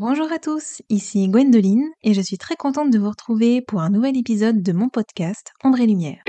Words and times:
Bonjour 0.00 0.32
à 0.32 0.38
tous, 0.38 0.80
ici 0.88 1.28
Gwendoline 1.28 1.84
et 2.02 2.14
je 2.14 2.22
suis 2.22 2.38
très 2.38 2.56
contente 2.56 2.90
de 2.90 2.98
vous 2.98 3.10
retrouver 3.10 3.60
pour 3.60 3.82
un 3.82 3.90
nouvel 3.90 4.16
épisode 4.16 4.62
de 4.62 4.72
mon 4.72 4.88
podcast 4.88 5.52
André 5.62 5.86
Lumière. 5.86 6.24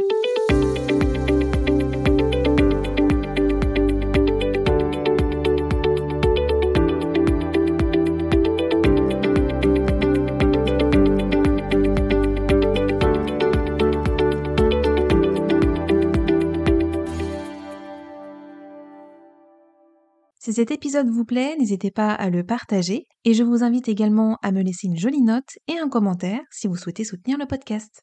Si 20.43 20.53
cet 20.53 20.71
épisode 20.71 21.07
vous 21.07 21.23
plaît, 21.23 21.55
n'hésitez 21.59 21.91
pas 21.91 22.13
à 22.15 22.31
le 22.31 22.43
partager 22.43 23.05
et 23.25 23.35
je 23.35 23.43
vous 23.43 23.61
invite 23.61 23.87
également 23.87 24.39
à 24.41 24.51
me 24.51 24.63
laisser 24.63 24.87
une 24.87 24.97
jolie 24.97 25.21
note 25.21 25.59
et 25.67 25.77
un 25.77 25.87
commentaire 25.87 26.41
si 26.49 26.67
vous 26.67 26.75
souhaitez 26.75 27.03
soutenir 27.03 27.37
le 27.37 27.45
podcast. 27.45 28.01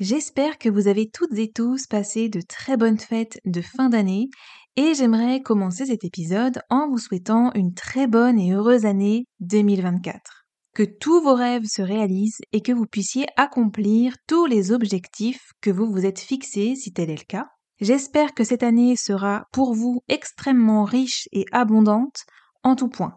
J'espère 0.00 0.56
que 0.56 0.70
vous 0.70 0.88
avez 0.88 1.10
toutes 1.10 1.36
et 1.36 1.52
tous 1.52 1.86
passé 1.86 2.30
de 2.30 2.40
très 2.40 2.78
bonnes 2.78 2.98
fêtes 2.98 3.38
de 3.44 3.60
fin 3.60 3.90
d'année 3.90 4.30
et 4.76 4.94
j'aimerais 4.94 5.42
commencer 5.42 5.84
cet 5.84 6.04
épisode 6.04 6.58
en 6.70 6.88
vous 6.88 6.96
souhaitant 6.96 7.52
une 7.52 7.74
très 7.74 8.06
bonne 8.06 8.40
et 8.40 8.54
heureuse 8.54 8.86
année 8.86 9.26
2024. 9.40 10.46
Que 10.72 10.84
tous 10.84 11.20
vos 11.20 11.34
rêves 11.34 11.66
se 11.66 11.82
réalisent 11.82 12.40
et 12.52 12.62
que 12.62 12.72
vous 12.72 12.86
puissiez 12.86 13.26
accomplir 13.36 14.14
tous 14.26 14.46
les 14.46 14.72
objectifs 14.72 15.52
que 15.60 15.70
vous 15.70 15.92
vous 15.92 16.06
êtes 16.06 16.20
fixés 16.20 16.76
si 16.76 16.94
tel 16.94 17.10
est 17.10 17.18
le 17.18 17.26
cas 17.28 17.50
J'espère 17.80 18.34
que 18.34 18.44
cette 18.44 18.62
année 18.62 18.96
sera 18.96 19.46
pour 19.52 19.74
vous 19.74 20.02
extrêmement 20.08 20.84
riche 20.84 21.28
et 21.32 21.46
abondante 21.52 22.24
en 22.64 22.74
tout 22.74 22.88
point. 22.88 23.14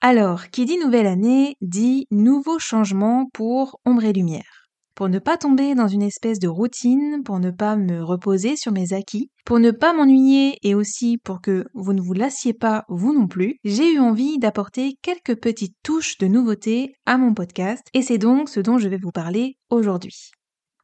Alors, 0.00 0.48
qui 0.48 0.64
dit 0.64 0.78
nouvelle 0.78 1.06
année 1.06 1.56
dit 1.60 2.06
nouveau 2.10 2.58
changement 2.58 3.28
pour 3.32 3.78
ombre 3.84 4.04
et 4.04 4.12
lumière. 4.12 4.60
Pour 4.94 5.08
ne 5.08 5.18
pas 5.18 5.36
tomber 5.36 5.74
dans 5.74 5.88
une 5.88 6.02
espèce 6.02 6.38
de 6.38 6.48
routine, 6.48 7.22
pour 7.24 7.38
ne 7.38 7.50
pas 7.50 7.76
me 7.76 8.02
reposer 8.02 8.56
sur 8.56 8.72
mes 8.72 8.92
acquis, 8.92 9.30
pour 9.46 9.58
ne 9.58 9.70
pas 9.70 9.92
m'ennuyer 9.92 10.58
et 10.62 10.74
aussi 10.74 11.16
pour 11.16 11.40
que 11.40 11.66
vous 11.74 11.92
ne 11.92 12.02
vous 12.02 12.12
lassiez 12.12 12.52
pas 12.52 12.84
vous 12.88 13.14
non 13.14 13.26
plus, 13.26 13.56
j'ai 13.64 13.94
eu 13.94 13.98
envie 13.98 14.38
d'apporter 14.38 14.98
quelques 15.02 15.40
petites 15.40 15.76
touches 15.82 16.18
de 16.18 16.26
nouveauté 16.26 16.94
à 17.06 17.16
mon 17.16 17.32
podcast 17.32 17.86
et 17.94 18.02
c'est 18.02 18.18
donc 18.18 18.48
ce 18.48 18.60
dont 18.60 18.78
je 18.78 18.88
vais 18.88 18.98
vous 18.98 19.12
parler 19.12 19.56
aujourd'hui. 19.70 20.32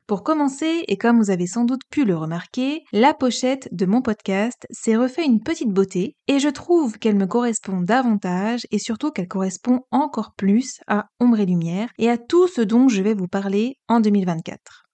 Pour 0.07 0.23
commencer, 0.23 0.85
et 0.87 0.97
comme 0.99 1.19
vous 1.19 1.31
avez 1.31 1.49
sans 1.49 1.65
doute 1.65 1.81
pu 1.91 2.05
le 2.05 2.17
remarquer, 2.17 2.85
la 2.93 3.12
pochette 3.12 3.69
de 3.73 3.87
mon 3.87 4.03
podcast 4.03 4.65
s'est 4.71 4.95
refait 4.95 5.25
une 5.25 5.43
petite 5.43 5.73
beauté 5.73 6.15
et 6.29 6.39
je 6.39 6.48
trouve 6.48 6.97
qu'elle 6.98 7.17
me 7.17 7.27
correspond 7.27 7.81
davantage 7.81 8.69
et 8.71 8.79
surtout 8.79 9.11
qu'elle 9.11 9.27
correspond 9.27 9.81
encore 9.91 10.35
plus 10.37 10.79
à 10.87 11.07
Ombre 11.19 11.41
et 11.41 11.47
Lumière 11.47 11.89
et 11.98 12.09
à 12.09 12.19
tout 12.19 12.47
ce 12.47 12.61
dont 12.61 12.87
je 12.87 13.03
vais 13.03 13.15
vous 13.15 13.27
parler 13.27 13.79
en 13.89 13.98
2024. 13.98 14.85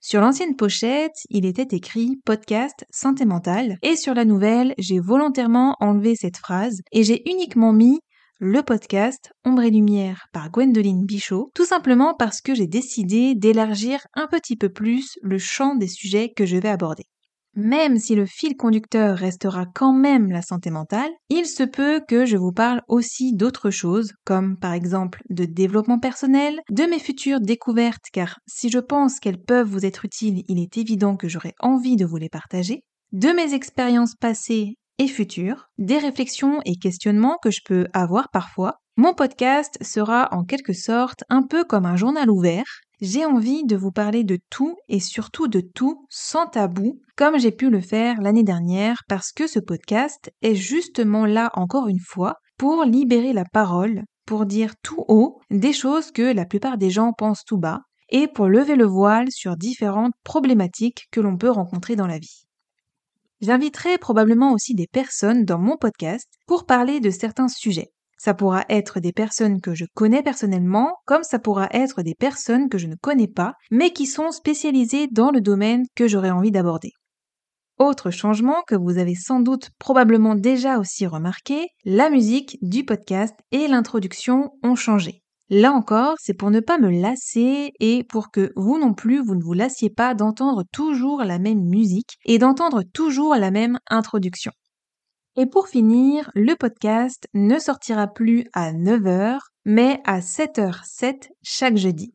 Sur 0.00 0.22
l'ancienne 0.22 0.56
pochette, 0.56 1.18
il 1.28 1.44
était 1.44 1.76
écrit 1.76 2.18
podcast 2.24 2.86
santé 2.90 3.26
mentale 3.26 3.76
et 3.82 3.94
sur 3.94 4.14
la 4.14 4.24
nouvelle, 4.24 4.74
j'ai 4.78 5.00
volontairement 5.00 5.76
enlevé 5.80 6.16
cette 6.16 6.38
phrase 6.38 6.80
et 6.92 7.04
j'ai 7.04 7.30
uniquement 7.30 7.74
mis 7.74 8.00
le 8.44 8.64
podcast 8.64 9.30
Ombre 9.44 9.62
et 9.62 9.70
Lumière 9.70 10.26
par 10.32 10.50
Gwendoline 10.50 11.06
Bichot, 11.06 11.52
tout 11.54 11.64
simplement 11.64 12.16
parce 12.18 12.40
que 12.40 12.56
j'ai 12.56 12.66
décidé 12.66 13.36
d'élargir 13.36 14.00
un 14.14 14.26
petit 14.26 14.56
peu 14.56 14.68
plus 14.68 15.16
le 15.22 15.38
champ 15.38 15.76
des 15.76 15.86
sujets 15.86 16.32
que 16.34 16.44
je 16.44 16.56
vais 16.56 16.68
aborder. 16.68 17.04
Même 17.54 17.98
si 17.98 18.16
le 18.16 18.26
fil 18.26 18.56
conducteur 18.56 19.16
restera 19.16 19.66
quand 19.72 19.92
même 19.92 20.32
la 20.32 20.42
santé 20.42 20.70
mentale, 20.70 21.12
il 21.28 21.46
se 21.46 21.62
peut 21.62 22.00
que 22.08 22.26
je 22.26 22.36
vous 22.36 22.50
parle 22.50 22.82
aussi 22.88 23.32
d'autres 23.32 23.70
choses, 23.70 24.10
comme 24.24 24.58
par 24.58 24.72
exemple 24.72 25.22
de 25.30 25.44
développement 25.44 26.00
personnel, 26.00 26.58
de 26.68 26.82
mes 26.82 26.98
futures 26.98 27.40
découvertes, 27.40 28.06
car 28.12 28.40
si 28.48 28.70
je 28.70 28.80
pense 28.80 29.20
qu'elles 29.20 29.40
peuvent 29.40 29.68
vous 29.68 29.86
être 29.86 30.04
utiles, 30.04 30.42
il 30.48 30.58
est 30.58 30.78
évident 30.78 31.14
que 31.14 31.28
j'aurai 31.28 31.54
envie 31.60 31.94
de 31.94 32.06
vous 32.06 32.16
les 32.16 32.28
partager, 32.28 32.82
de 33.12 33.28
mes 33.28 33.54
expériences 33.54 34.16
passées 34.16 34.74
et 35.02 35.54
des 35.78 35.98
réflexions 35.98 36.60
et 36.64 36.76
questionnements 36.76 37.36
que 37.42 37.50
je 37.50 37.60
peux 37.64 37.86
avoir 37.92 38.30
parfois. 38.30 38.76
Mon 38.96 39.14
podcast 39.14 39.76
sera 39.82 40.28
en 40.30 40.44
quelque 40.44 40.72
sorte 40.72 41.24
un 41.28 41.42
peu 41.42 41.64
comme 41.64 41.86
un 41.86 41.96
journal 41.96 42.30
ouvert. 42.30 42.64
J'ai 43.00 43.24
envie 43.24 43.64
de 43.64 43.74
vous 43.74 43.90
parler 43.90 44.22
de 44.22 44.38
tout 44.48 44.76
et 44.88 45.00
surtout 45.00 45.48
de 45.48 45.60
tout 45.60 46.06
sans 46.08 46.46
tabou, 46.46 47.00
comme 47.16 47.36
j'ai 47.36 47.50
pu 47.50 47.68
le 47.68 47.80
faire 47.80 48.20
l'année 48.20 48.44
dernière, 48.44 49.02
parce 49.08 49.32
que 49.32 49.48
ce 49.48 49.58
podcast 49.58 50.30
est 50.40 50.54
justement 50.54 51.26
là 51.26 51.50
encore 51.54 51.88
une 51.88 51.98
fois 51.98 52.36
pour 52.56 52.84
libérer 52.84 53.32
la 53.32 53.44
parole, 53.44 54.04
pour 54.24 54.46
dire 54.46 54.74
tout 54.84 55.04
haut 55.08 55.40
des 55.50 55.72
choses 55.72 56.12
que 56.12 56.32
la 56.32 56.44
plupart 56.44 56.78
des 56.78 56.90
gens 56.90 57.12
pensent 57.12 57.44
tout 57.44 57.58
bas, 57.58 57.80
et 58.08 58.28
pour 58.28 58.46
lever 58.46 58.76
le 58.76 58.86
voile 58.86 59.32
sur 59.32 59.56
différentes 59.56 60.14
problématiques 60.22 61.08
que 61.10 61.20
l'on 61.20 61.36
peut 61.36 61.50
rencontrer 61.50 61.96
dans 61.96 62.06
la 62.06 62.18
vie. 62.20 62.46
J'inviterai 63.42 63.98
probablement 63.98 64.52
aussi 64.52 64.74
des 64.74 64.86
personnes 64.86 65.44
dans 65.44 65.58
mon 65.58 65.76
podcast 65.76 66.28
pour 66.46 66.64
parler 66.64 67.00
de 67.00 67.10
certains 67.10 67.48
sujets. 67.48 67.90
Ça 68.16 68.34
pourra 68.34 68.64
être 68.68 69.00
des 69.00 69.12
personnes 69.12 69.60
que 69.60 69.74
je 69.74 69.84
connais 69.94 70.22
personnellement, 70.22 70.94
comme 71.06 71.24
ça 71.24 71.40
pourra 71.40 71.68
être 71.72 72.02
des 72.02 72.14
personnes 72.14 72.68
que 72.68 72.78
je 72.78 72.86
ne 72.86 72.94
connais 72.94 73.26
pas, 73.26 73.54
mais 73.72 73.90
qui 73.90 74.06
sont 74.06 74.30
spécialisées 74.30 75.08
dans 75.08 75.32
le 75.32 75.40
domaine 75.40 75.86
que 75.96 76.06
j'aurais 76.06 76.30
envie 76.30 76.52
d'aborder. 76.52 76.92
Autre 77.80 78.12
changement 78.12 78.62
que 78.68 78.76
vous 78.76 78.98
avez 78.98 79.16
sans 79.16 79.40
doute 79.40 79.70
probablement 79.80 80.36
déjà 80.36 80.78
aussi 80.78 81.04
remarqué, 81.08 81.66
la 81.84 82.10
musique 82.10 82.58
du 82.62 82.84
podcast 82.84 83.34
et 83.50 83.66
l'introduction 83.66 84.50
ont 84.62 84.76
changé. 84.76 85.24
Là 85.50 85.72
encore, 85.72 86.14
c'est 86.18 86.34
pour 86.34 86.50
ne 86.50 86.60
pas 86.60 86.78
me 86.78 86.90
lasser 86.90 87.72
et 87.78 88.04
pour 88.04 88.30
que 88.30 88.52
vous 88.56 88.78
non 88.78 88.94
plus, 88.94 89.22
vous 89.22 89.34
ne 89.34 89.42
vous 89.42 89.52
lassiez 89.52 89.90
pas 89.90 90.14
d'entendre 90.14 90.64
toujours 90.72 91.24
la 91.24 91.38
même 91.38 91.62
musique 91.64 92.18
et 92.24 92.38
d'entendre 92.38 92.82
toujours 92.82 93.34
la 93.34 93.50
même 93.50 93.78
introduction. 93.88 94.52
Et 95.36 95.46
pour 95.46 95.68
finir, 95.68 96.30
le 96.34 96.54
podcast 96.56 97.26
ne 97.34 97.58
sortira 97.58 98.06
plus 98.06 98.46
à 98.52 98.72
9h, 98.72 99.38
mais 99.64 100.00
à 100.04 100.20
7h07 100.20 101.30
chaque 101.42 101.76
jeudi. 101.76 102.12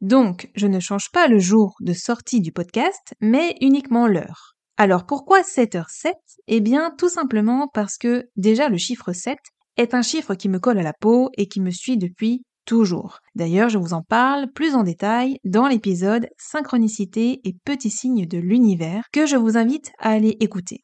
Donc, 0.00 0.50
je 0.54 0.66
ne 0.66 0.80
change 0.80 1.10
pas 1.12 1.28
le 1.28 1.38
jour 1.38 1.74
de 1.80 1.92
sortie 1.92 2.40
du 2.40 2.52
podcast, 2.52 3.14
mais 3.20 3.56
uniquement 3.60 4.06
l'heure. 4.06 4.54
Alors 4.76 5.06
pourquoi 5.06 5.42
7h07 5.42 6.12
Eh 6.48 6.60
bien, 6.60 6.92
tout 6.98 7.08
simplement 7.08 7.68
parce 7.72 7.96
que 7.96 8.28
déjà 8.36 8.68
le 8.68 8.76
chiffre 8.76 9.12
7 9.12 9.38
est 9.76 9.94
un 9.94 10.02
chiffre 10.02 10.34
qui 10.34 10.48
me 10.48 10.58
colle 10.58 10.78
à 10.78 10.82
la 10.82 10.92
peau 10.92 11.30
et 11.36 11.46
qui 11.46 11.60
me 11.60 11.70
suit 11.70 11.98
depuis 11.98 12.42
toujours. 12.64 13.18
D'ailleurs, 13.34 13.68
je 13.68 13.78
vous 13.78 13.94
en 13.94 14.02
parle 14.02 14.50
plus 14.52 14.74
en 14.74 14.82
détail 14.82 15.38
dans 15.44 15.68
l'épisode 15.68 16.28
Synchronicité 16.38 17.40
et 17.44 17.56
petits 17.64 17.90
signes 17.90 18.26
de 18.26 18.38
l'univers 18.38 19.04
que 19.12 19.26
je 19.26 19.36
vous 19.36 19.56
invite 19.56 19.92
à 19.98 20.10
aller 20.10 20.36
écouter. 20.40 20.80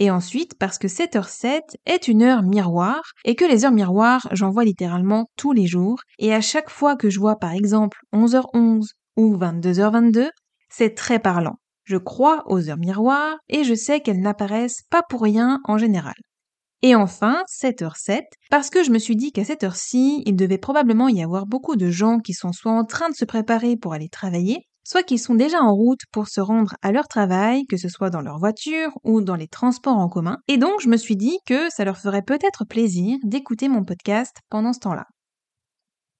Et 0.00 0.10
ensuite, 0.10 0.56
parce 0.58 0.78
que 0.78 0.86
7h07 0.86 1.60
est 1.84 2.06
une 2.06 2.22
heure 2.22 2.44
miroir 2.44 3.00
et 3.24 3.34
que 3.34 3.44
les 3.44 3.64
heures 3.64 3.72
miroirs, 3.72 4.28
j'en 4.30 4.50
vois 4.50 4.64
littéralement 4.64 5.26
tous 5.36 5.52
les 5.52 5.66
jours 5.66 6.00
et 6.20 6.32
à 6.32 6.40
chaque 6.40 6.70
fois 6.70 6.94
que 6.96 7.10
je 7.10 7.18
vois 7.18 7.36
par 7.36 7.52
exemple 7.52 7.98
11h11 8.14 8.92
ou 9.16 9.36
22h22, 9.36 10.28
c'est 10.70 10.94
très 10.94 11.18
parlant. 11.18 11.56
Je 11.82 11.96
crois 11.96 12.44
aux 12.46 12.68
heures 12.70 12.78
miroirs 12.78 13.38
et 13.48 13.64
je 13.64 13.74
sais 13.74 14.00
qu'elles 14.00 14.20
n'apparaissent 14.20 14.82
pas 14.88 15.02
pour 15.08 15.22
rien 15.22 15.58
en 15.64 15.78
général. 15.78 16.14
Et 16.82 16.94
enfin, 16.94 17.42
7h07, 17.48 18.22
parce 18.50 18.70
que 18.70 18.84
je 18.84 18.90
me 18.90 19.00
suis 19.00 19.16
dit 19.16 19.32
qu'à 19.32 19.44
cette 19.44 19.64
heure-ci, 19.64 20.22
il 20.26 20.36
devait 20.36 20.58
probablement 20.58 21.08
y 21.08 21.22
avoir 21.22 21.46
beaucoup 21.46 21.74
de 21.74 21.90
gens 21.90 22.20
qui 22.20 22.34
sont 22.34 22.52
soit 22.52 22.72
en 22.72 22.84
train 22.84 23.08
de 23.08 23.16
se 23.16 23.24
préparer 23.24 23.76
pour 23.76 23.94
aller 23.94 24.08
travailler, 24.08 24.68
soit 24.84 25.02
qui 25.02 25.18
sont 25.18 25.34
déjà 25.34 25.60
en 25.60 25.74
route 25.74 26.02
pour 26.12 26.28
se 26.28 26.40
rendre 26.40 26.74
à 26.80 26.92
leur 26.92 27.08
travail, 27.08 27.66
que 27.66 27.76
ce 27.76 27.88
soit 27.88 28.10
dans 28.10 28.20
leur 28.20 28.38
voiture 28.38 28.90
ou 29.02 29.20
dans 29.22 29.34
les 29.34 29.48
transports 29.48 29.98
en 29.98 30.08
commun. 30.08 30.38
Et 30.46 30.56
donc, 30.56 30.80
je 30.80 30.88
me 30.88 30.96
suis 30.96 31.16
dit 31.16 31.38
que 31.46 31.68
ça 31.68 31.84
leur 31.84 31.98
ferait 31.98 32.22
peut-être 32.22 32.64
plaisir 32.64 33.18
d'écouter 33.24 33.68
mon 33.68 33.84
podcast 33.84 34.36
pendant 34.48 34.72
ce 34.72 34.78
temps-là. 34.78 35.06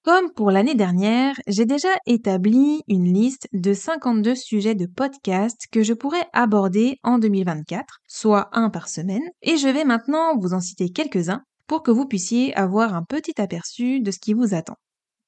Comme 0.08 0.32
pour 0.32 0.50
l'année 0.50 0.74
dernière, 0.74 1.34
j'ai 1.48 1.66
déjà 1.66 1.90
établi 2.06 2.82
une 2.88 3.12
liste 3.12 3.46
de 3.52 3.74
52 3.74 4.34
sujets 4.36 4.74
de 4.74 4.86
podcast 4.86 5.66
que 5.70 5.82
je 5.82 5.92
pourrais 5.92 6.26
aborder 6.32 6.96
en 7.02 7.18
2024, 7.18 7.98
soit 8.06 8.48
un 8.52 8.70
par 8.70 8.88
semaine, 8.88 9.28
et 9.42 9.58
je 9.58 9.68
vais 9.68 9.84
maintenant 9.84 10.34
vous 10.38 10.54
en 10.54 10.60
citer 10.60 10.88
quelques-uns 10.88 11.42
pour 11.66 11.82
que 11.82 11.90
vous 11.90 12.06
puissiez 12.06 12.56
avoir 12.56 12.94
un 12.94 13.02
petit 13.02 13.38
aperçu 13.38 14.00
de 14.00 14.10
ce 14.10 14.18
qui 14.18 14.32
vous 14.32 14.54
attend. 14.54 14.76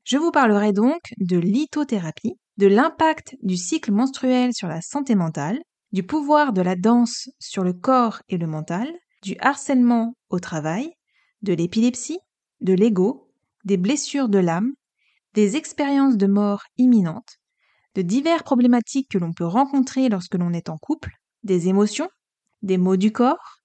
Je 0.04 0.16
vous 0.16 0.30
parlerai 0.30 0.72
donc 0.72 1.12
de 1.18 1.36
lithothérapie, 1.36 2.38
de 2.56 2.66
l'impact 2.66 3.36
du 3.42 3.58
cycle 3.58 3.92
menstruel 3.92 4.54
sur 4.54 4.68
la 4.68 4.80
santé 4.80 5.14
mentale, 5.14 5.60
du 5.92 6.04
pouvoir 6.04 6.54
de 6.54 6.62
la 6.62 6.74
danse 6.74 7.28
sur 7.38 7.64
le 7.64 7.74
corps 7.74 8.22
et 8.30 8.38
le 8.38 8.46
mental, 8.46 8.88
du 9.22 9.36
harcèlement 9.40 10.14
au 10.30 10.38
travail, 10.38 10.90
de 11.42 11.52
l'épilepsie, 11.52 12.20
de 12.62 12.72
l'ego, 12.72 13.29
des 13.64 13.76
blessures 13.76 14.28
de 14.28 14.38
l'âme, 14.38 14.72
des 15.34 15.56
expériences 15.56 16.16
de 16.16 16.26
mort 16.26 16.62
imminentes, 16.78 17.38
de 17.94 18.02
diverses 18.02 18.42
problématiques 18.42 19.08
que 19.10 19.18
l'on 19.18 19.32
peut 19.32 19.46
rencontrer 19.46 20.08
lorsque 20.08 20.34
l'on 20.34 20.52
est 20.52 20.68
en 20.68 20.78
couple, 20.78 21.10
des 21.42 21.68
émotions, 21.68 22.08
des 22.62 22.78
maux 22.78 22.96
du 22.96 23.12
corps, 23.12 23.56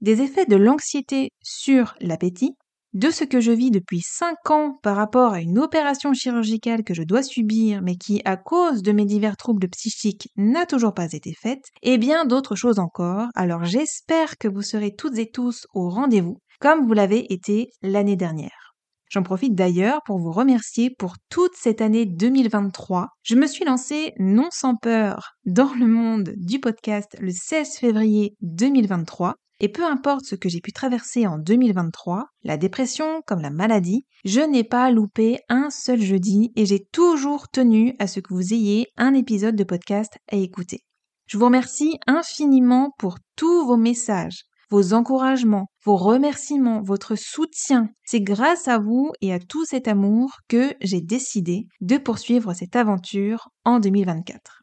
des 0.00 0.22
effets 0.22 0.46
de 0.46 0.56
l'anxiété 0.56 1.30
sur 1.42 1.94
l'appétit, 2.00 2.56
de 2.94 3.10
ce 3.10 3.24
que 3.24 3.40
je 3.40 3.52
vis 3.52 3.70
depuis 3.70 4.00
5 4.00 4.50
ans 4.50 4.78
par 4.82 4.96
rapport 4.96 5.32
à 5.32 5.40
une 5.40 5.58
opération 5.58 6.14
chirurgicale 6.14 6.84
que 6.84 6.94
je 6.94 7.02
dois 7.02 7.22
subir 7.22 7.82
mais 7.82 7.96
qui, 7.96 8.22
à 8.24 8.36
cause 8.36 8.82
de 8.82 8.92
mes 8.92 9.04
divers 9.04 9.36
troubles 9.36 9.68
psychiques, 9.68 10.30
n'a 10.36 10.64
toujours 10.64 10.94
pas 10.94 11.12
été 11.12 11.34
faite, 11.34 11.64
et 11.82 11.98
bien 11.98 12.24
d'autres 12.24 12.56
choses 12.56 12.78
encore. 12.78 13.28
Alors 13.34 13.64
j'espère 13.64 14.38
que 14.38 14.48
vous 14.48 14.62
serez 14.62 14.94
toutes 14.94 15.18
et 15.18 15.30
tous 15.30 15.66
au 15.74 15.90
rendez-vous, 15.90 16.38
comme 16.60 16.86
vous 16.86 16.94
l'avez 16.94 17.32
été 17.32 17.70
l'année 17.82 18.16
dernière. 18.16 18.67
J'en 19.08 19.22
profite 19.22 19.54
d'ailleurs 19.54 20.02
pour 20.04 20.18
vous 20.18 20.32
remercier 20.32 20.90
pour 20.90 21.14
toute 21.30 21.54
cette 21.54 21.80
année 21.80 22.04
2023. 22.04 23.08
Je 23.22 23.36
me 23.36 23.46
suis 23.46 23.64
lancée 23.64 24.12
non 24.18 24.48
sans 24.50 24.76
peur 24.76 25.32
dans 25.46 25.72
le 25.74 25.86
monde 25.86 26.34
du 26.36 26.60
podcast 26.60 27.16
le 27.18 27.30
16 27.30 27.78
février 27.78 28.36
2023 28.42 29.34
et 29.60 29.68
peu 29.68 29.84
importe 29.84 30.24
ce 30.24 30.36
que 30.36 30.48
j'ai 30.48 30.60
pu 30.60 30.72
traverser 30.72 31.26
en 31.26 31.36
2023, 31.38 32.26
la 32.44 32.56
dépression 32.56 33.22
comme 33.26 33.40
la 33.40 33.50
maladie, 33.50 34.06
je 34.24 34.40
n'ai 34.40 34.62
pas 34.62 34.90
loupé 34.90 35.38
un 35.48 35.70
seul 35.70 36.00
jeudi 36.00 36.52
et 36.54 36.64
j'ai 36.64 36.84
toujours 36.92 37.48
tenu 37.48 37.94
à 37.98 38.06
ce 38.06 38.20
que 38.20 38.32
vous 38.32 38.54
ayez 38.54 38.86
un 38.96 39.14
épisode 39.14 39.56
de 39.56 39.64
podcast 39.64 40.12
à 40.30 40.36
écouter. 40.36 40.84
Je 41.26 41.38
vous 41.38 41.46
remercie 41.46 41.98
infiniment 42.06 42.94
pour 42.98 43.18
tous 43.34 43.66
vos 43.66 43.76
messages, 43.76 44.44
vos 44.70 44.92
encouragements, 44.92 45.66
vos 45.84 45.96
remerciements, 45.96 46.82
votre 46.82 47.16
soutien. 47.16 47.88
C'est 48.04 48.20
grâce 48.20 48.68
à 48.68 48.78
vous 48.78 49.12
et 49.20 49.32
à 49.32 49.38
tout 49.38 49.64
cet 49.64 49.88
amour 49.88 50.38
que 50.48 50.74
j'ai 50.80 51.00
décidé 51.00 51.66
de 51.80 51.96
poursuivre 51.96 52.54
cette 52.54 52.76
aventure 52.76 53.48
en 53.64 53.80
2024. 53.80 54.62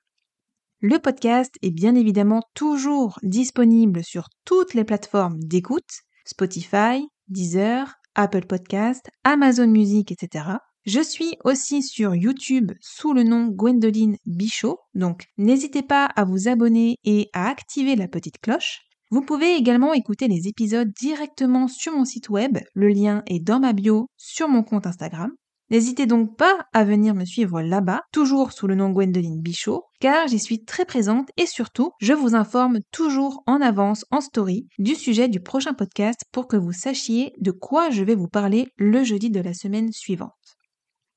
Le 0.81 0.99
podcast 0.99 1.55
est 1.61 1.71
bien 1.71 1.95
évidemment 1.95 2.43
toujours 2.53 3.17
disponible 3.23 4.03
sur 4.03 4.27
toutes 4.45 4.73
les 4.73 4.83
plateformes 4.83 5.39
d'écoute, 5.39 6.01
Spotify, 6.25 7.07
Deezer, 7.27 7.95
Apple 8.13 8.45
Podcast, 8.45 9.09
Amazon 9.23 9.67
Music, 9.67 10.11
etc. 10.11 10.45
Je 10.85 11.01
suis 11.01 11.35
aussi 11.43 11.81
sur 11.81 12.13
YouTube 12.13 12.71
sous 12.79 13.13
le 13.13 13.23
nom 13.23 13.47
Gwendoline 13.47 14.17
Bichot, 14.27 14.77
donc 14.93 15.25
n'hésitez 15.37 15.81
pas 15.81 16.05
à 16.05 16.23
vous 16.23 16.47
abonner 16.47 16.97
et 17.03 17.29
à 17.33 17.49
activer 17.49 17.95
la 17.95 18.07
petite 18.07 18.39
cloche. 18.39 18.84
Vous 19.11 19.21
pouvez 19.21 19.55
également 19.55 19.93
écouter 19.93 20.27
les 20.27 20.47
épisodes 20.47 20.91
directement 20.99 21.67
sur 21.67 21.95
mon 21.95 22.05
site 22.05 22.29
web, 22.29 22.57
le 22.73 22.87
lien 22.87 23.23
est 23.27 23.39
dans 23.39 23.59
ma 23.59 23.73
bio 23.73 24.07
sur 24.17 24.47
mon 24.47 24.63
compte 24.63 24.87
Instagram. 24.87 25.31
N'hésitez 25.71 26.05
donc 26.05 26.37
pas 26.37 26.67
à 26.73 26.83
venir 26.83 27.15
me 27.15 27.25
suivre 27.25 27.61
là-bas, 27.61 28.01
toujours 28.11 28.51
sous 28.51 28.67
le 28.67 28.75
nom 28.75 28.91
Gwendoline 28.91 29.41
Bichot, 29.41 29.83
car 29.99 30.27
j'y 30.27 30.37
suis 30.37 30.63
très 30.63 30.85
présente 30.85 31.29
et 31.37 31.47
surtout, 31.47 31.91
je 31.99 32.13
vous 32.13 32.35
informe 32.35 32.79
toujours 32.91 33.41
en 33.47 33.61
avance 33.61 34.05
en 34.11 34.21
story 34.21 34.67
du 34.77 34.93
sujet 34.93 35.27
du 35.27 35.39
prochain 35.39 35.73
podcast 35.73 36.21
pour 36.31 36.47
que 36.47 36.57
vous 36.57 36.71
sachiez 36.71 37.33
de 37.39 37.49
quoi 37.49 37.89
je 37.89 38.03
vais 38.03 38.13
vous 38.13 38.27
parler 38.27 38.67
le 38.77 39.03
jeudi 39.03 39.31
de 39.31 39.39
la 39.39 39.55
semaine 39.55 39.91
suivante. 39.91 40.31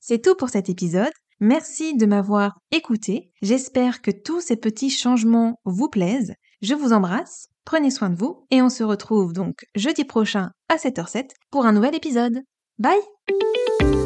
C'est 0.01 0.23
tout 0.23 0.35
pour 0.35 0.49
cet 0.49 0.71
épisode. 0.71 1.13
Merci 1.41 1.95
de 1.95 2.07
m'avoir 2.07 2.59
écouté. 2.71 3.31
J'espère 3.43 4.01
que 4.01 4.11
tous 4.11 4.41
ces 4.41 4.57
petits 4.57 4.91
changements 4.91 5.61
vous 5.67 5.89
plaisent. 5.91 6.33
Je 6.63 6.75
vous 6.75 6.95
embrasse, 6.95 7.49
prenez 7.69 7.91
soin 7.91 8.09
de 8.09 8.17
vous 8.17 8.47
et 8.51 8.63
on 8.63 8.71
se 8.71 8.83
retrouve 8.83 9.35
donc 9.35 9.67
jeudi 9.75 10.05
prochain 10.05 10.53
à 10.71 10.77
7h07 10.77 11.33
pour 11.51 11.67
un 11.67 11.73
nouvel 11.73 11.95
épisode. 11.95 12.41
Bye 12.79 13.98